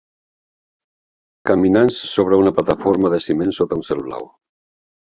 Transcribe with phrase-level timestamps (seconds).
[1.51, 4.31] Caminants sobre una plataforma de ciment sota un cel blau.